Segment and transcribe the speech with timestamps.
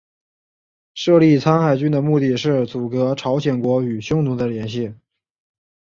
[0.95, 4.95] 设立苍海郡的目的是阻隔朝鲜国与匈奴的联系。